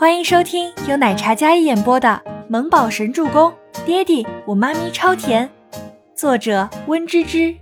[0.00, 2.08] 欢迎收听由奶茶嘉一演播的
[2.48, 3.52] 《萌宝神助攻》，
[3.84, 5.46] 爹地我妈咪超甜，
[6.14, 7.54] 作者温芝芝。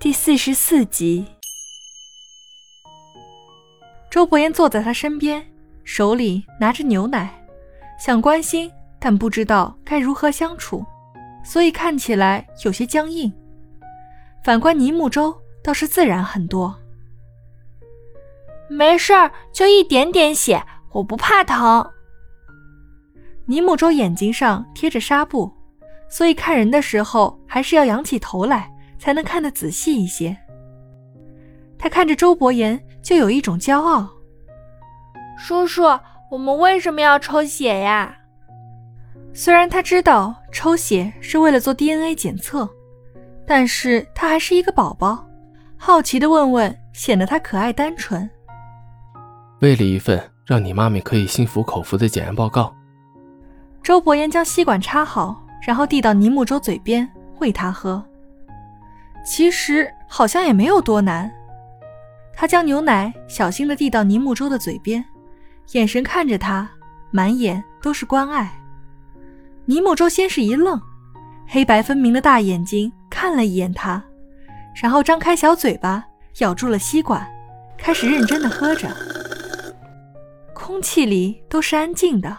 [0.00, 1.24] 第四十四集。
[4.10, 5.46] 周伯言坐在他身边，
[5.84, 7.32] 手里拿着牛奶，
[7.96, 8.68] 想关心，
[8.98, 10.84] 但不知道该如何相处，
[11.44, 13.32] 所以看起来有些僵硬。
[14.42, 16.76] 反观尼木舟，倒是自然很多。
[18.68, 20.60] 没事儿，就一点点血，
[20.98, 21.88] 我不怕疼。
[23.46, 25.50] 尼木舟眼睛上贴着纱布，
[26.08, 30.36] 所以看人的时候还是要仰起头来，才能看得仔细一些。
[31.78, 34.08] 他看着周伯言，就有一种骄傲。
[35.38, 35.84] 叔叔，
[36.32, 38.16] 我们为什么要抽血呀？
[39.32, 42.68] 虽然他知道抽血是为了做 DNA 检测，
[43.46, 45.24] 但是他还是一个宝宝，
[45.76, 48.28] 好奇的问问，显得他可爱单纯。
[49.60, 52.74] 为了一份让你妈咪可以心服口服的检验报告，
[53.82, 57.06] 周伯言将吸管插好，然后递到尼木舟嘴边
[57.38, 58.02] 喂他喝。
[59.26, 61.30] 其实好像也没有多难，
[62.32, 65.04] 他将牛奶小心的递到尼木舟的嘴边，
[65.72, 66.66] 眼神看着他，
[67.10, 68.50] 满眼都是关爱。
[69.66, 70.80] 尼木舟先是一愣，
[71.46, 74.02] 黑白分明的大眼睛看了一眼他，
[74.82, 76.02] 然后张开小嘴巴
[76.38, 77.28] 咬住了吸管，
[77.76, 78.88] 开始认真的喝着。
[80.68, 82.36] 空气里都是安静的，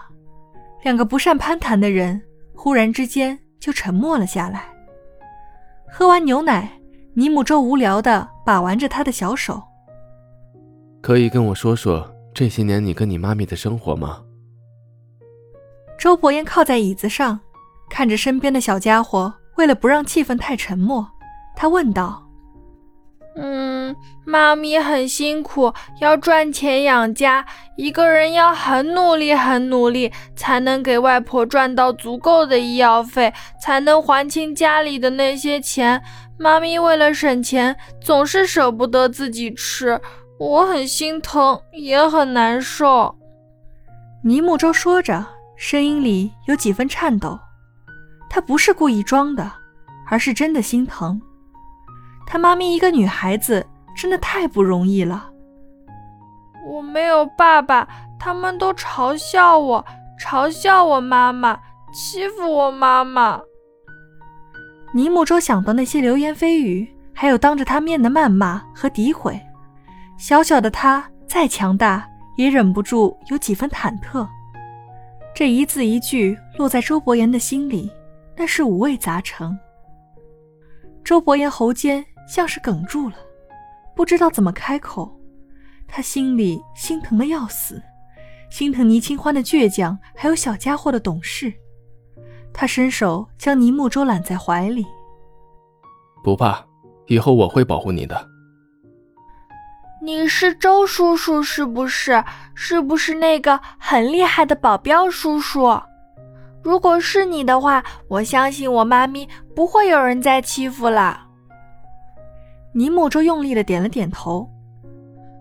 [0.84, 2.22] 两个不善攀谈的人
[2.54, 4.66] 忽然之间就沉默了下来。
[5.92, 6.72] 喝完牛奶，
[7.16, 9.60] 尼木舟无聊的把玩着他的小手。
[11.02, 14.24] 可以跟我说说这些年你跟你妈咪的生活吗？
[15.98, 17.40] 周伯言靠在椅子上，
[17.90, 21.04] 看着身边的小家伙，为了不让气氛太沉默，
[21.56, 22.29] 他问道。
[23.42, 23.96] 嗯，
[24.26, 27.46] 妈咪很辛苦，要赚钱养家，
[27.78, 36.02] 一个人要很努力，很努力，才能给外婆赚到足够的医药费，才能还清家里的那些钱。
[36.38, 40.02] 妈咪为了省钱，总是舍不得自己吃，
[40.38, 43.16] 我很心疼，也很难受。
[44.22, 45.26] 尼木舟说着，
[45.56, 47.40] 声音里有几分颤抖，
[48.30, 49.50] 他不是故意装的，
[50.10, 51.22] 而是真的心疼。
[52.32, 55.32] 他妈咪一个女孩子真的太不容易了。
[56.68, 57.88] 我没有爸爸，
[58.20, 59.84] 他们都嘲笑我，
[60.22, 61.60] 嘲笑我妈妈，
[61.92, 63.42] 欺负我妈妈。
[64.94, 69.42] 尼木舟想到那些流言蜚语，还有当着他面的谩骂和诋毁，
[70.16, 72.08] 小小的他再强大，
[72.38, 74.28] 也忍不住有几分忐忑。
[75.34, 77.92] 这一字一句落在周伯言的心里，
[78.38, 79.58] 那是五味杂陈。
[81.04, 82.06] 周伯言喉间。
[82.30, 83.16] 像是哽住了，
[83.96, 85.12] 不知道怎么开口。
[85.88, 87.82] 他心里心疼的要死，
[88.52, 91.52] 心疼倪清欢的倔强，还有小家伙的懂事。
[92.54, 94.86] 他伸手将倪木舟揽在怀里，
[96.24, 96.64] 不怕，
[97.08, 98.30] 以后我会保护你的。
[100.00, 102.24] 你是周叔叔是不是？
[102.54, 105.82] 是不是那个很厉害的保镖叔叔？
[106.62, 111.29] 如果是你的话，我相信我妈咪不会有人再欺负了。
[112.74, 114.50] 尼木舟用力的点了点头。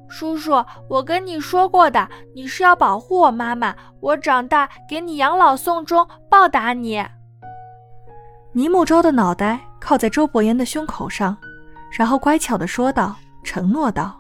[0.09, 7.05] 叔叔，我跟你说过的，你是要保护我妈妈，我长大给你养老送终，报答你。
[8.53, 11.37] 尼木舟的脑袋靠在周伯言的胸口上，
[11.93, 13.15] 然后乖巧的说道
[13.45, 14.19] ：“承诺道。”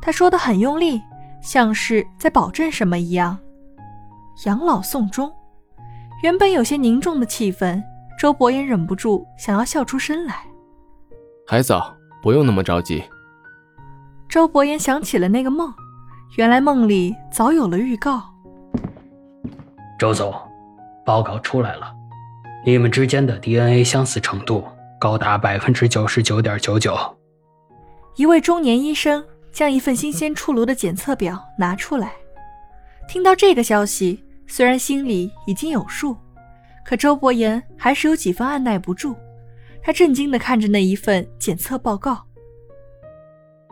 [0.00, 1.02] 他说的很用力，
[1.42, 3.36] 像是在保证什么一样。
[4.46, 5.30] 养老送终，
[6.22, 7.82] 原本有些凝重的气氛，
[8.16, 10.44] 周伯言忍不住想要笑出声来。
[11.46, 11.92] 还早。
[12.22, 13.02] 不用那么着急。
[14.28, 15.72] 周伯言想起了那个梦，
[16.36, 18.22] 原来梦里早有了预告。
[19.98, 20.34] 周总，
[21.04, 21.92] 报告出来了，
[22.64, 24.64] 你们之间的 DNA 相似程度
[25.00, 26.96] 高达百分之九十九点九九。
[28.16, 32.12] 一位中年医生将一份新鲜出炉的检测表拿出来。
[33.08, 36.16] 听到这个消息，虽然心里已经有数，
[36.84, 39.16] 可周伯言还是有几分按耐不住。
[39.82, 42.22] 他震惊地看着那一份检测报告。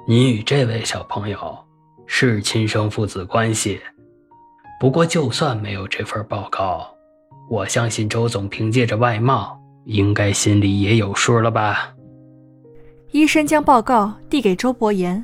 [0.07, 1.59] 你与这位小朋友
[2.07, 3.81] 是亲生父子关系，
[4.81, 6.89] 不过就算没有这份报告，
[7.51, 11.95] 我相信周总凭借着外貌，应该心里也有数了吧？
[13.11, 15.23] 医生将报告递给周伯言，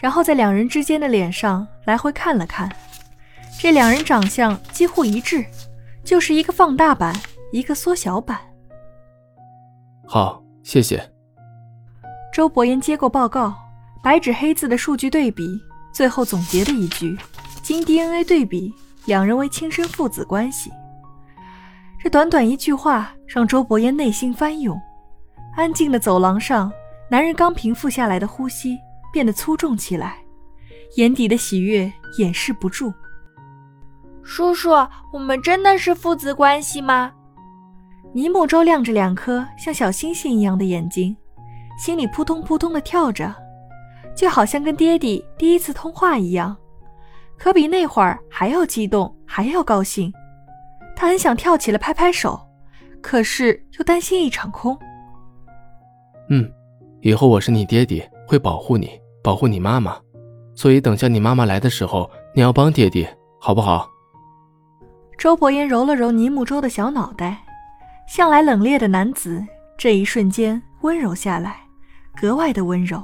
[0.00, 2.70] 然后在两人之间的脸上来回看了看，
[3.60, 5.44] 这两人长相几乎一致，
[6.04, 7.14] 就是一个放大版，
[7.50, 8.40] 一个缩小版。
[10.06, 11.02] 好，谢谢。
[12.32, 13.54] 周伯言接过报告，
[14.02, 15.60] 白纸黑字的数据对比，
[15.92, 17.16] 最后总结了一句：“。”
[17.62, 18.74] 经 DNA 对比，
[19.06, 20.70] 两人为亲生父子关系。
[21.98, 24.78] 这短短一句话，让周伯言内心翻涌。
[25.56, 26.70] 安静的走廊上，
[27.08, 28.78] 男人刚平复下来的呼吸
[29.10, 30.18] 变得粗重起来，
[30.96, 32.92] 眼底的喜悦掩饰不住。
[34.22, 34.70] 叔叔，
[35.12, 37.12] 我们真的是父子关系吗？
[38.16, 41.16] 尼木舟亮着两颗像小星星一样的眼睛，
[41.76, 43.34] 心里扑通扑通的跳着，
[44.14, 46.56] 就好像跟爹地第一次通话一样。
[47.36, 50.12] 可比那会儿还要激动，还要高兴。
[50.94, 52.40] 他很想跳起来拍拍手，
[53.02, 54.78] 可是又担心一场空。
[56.30, 56.48] 嗯，
[57.00, 58.88] 以后我是你爹爹，会保护你，
[59.24, 59.98] 保护你妈妈。
[60.54, 63.90] 所以等下你妈妈来的时候，你要帮爹爹，好不好？
[65.18, 67.42] 周伯言揉了揉尼木舟的小脑袋，
[68.06, 69.44] 向来冷冽的男子
[69.76, 71.60] 这一瞬间温柔下来，
[72.20, 73.02] 格外的温柔。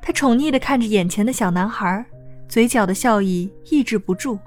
[0.00, 2.04] 他宠溺地看着眼前的小男孩，
[2.48, 4.38] 嘴角的笑意抑制不住，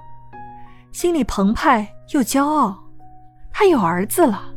[0.92, 2.78] 心里澎湃又骄傲。
[3.50, 4.54] 他有儿子了，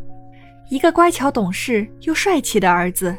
[0.70, 3.18] 一个乖巧懂事又帅气的儿子。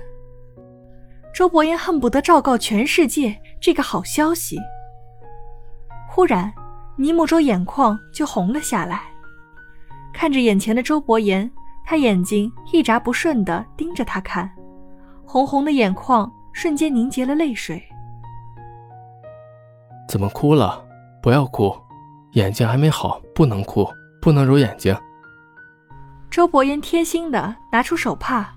[1.35, 4.59] 周伯言恨不得昭告全世界这个好消息。
[6.09, 6.53] 忽然。
[6.97, 9.05] 尼木舟眼眶就红了下来，
[10.13, 11.51] 看着眼前的周伯言，
[11.85, 14.51] 他眼睛一眨不顺地盯着他看，
[15.27, 17.83] 红红的眼眶瞬间凝结了泪水。
[20.09, 20.85] 怎么哭了？
[21.23, 21.77] 不要哭，
[22.33, 23.89] 眼睛还没好，不能哭，
[24.23, 24.97] 不能揉眼睛。
[26.31, 28.55] 周伯言贴心地拿出手帕，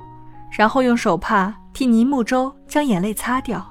[0.51, 3.65] 然后用手帕替倪木舟将眼泪擦掉。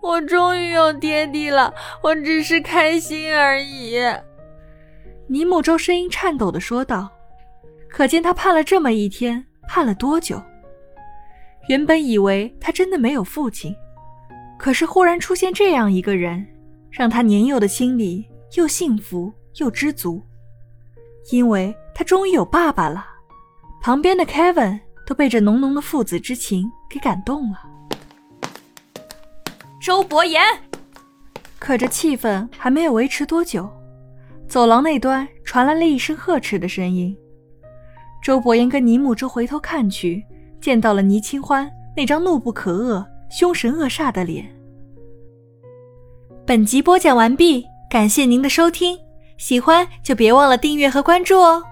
[0.00, 3.98] 我终于有爹地了，我只是开心而已。”
[5.26, 7.10] 尼木舟声音颤抖地说道。
[7.98, 10.40] 可见他盼了这么一天，盼了多久？
[11.68, 13.74] 原本以为他真的没有父亲，
[14.56, 16.46] 可是忽然出现这样一个人，
[16.92, 18.24] 让他年幼的心里
[18.54, 20.24] 又幸福又知足，
[21.32, 23.04] 因为他终于有爸爸了。
[23.82, 27.58] 旁边的 Kevin 都被这浓浓的父子之情给感动了。
[29.82, 30.40] 周伯言，
[31.58, 33.68] 可这气氛还没有维持多久，
[34.46, 37.18] 走廊那端传来了一声呵斥的声音。
[38.22, 40.24] 周伯言跟倪木舟回头看去，
[40.60, 44.44] 见到了倪清欢那张怒不可遏、凶神恶煞的脸。
[46.46, 48.98] 本集播讲完毕，感谢您的收听，
[49.36, 51.62] 喜欢就别忘了订阅和关注哦。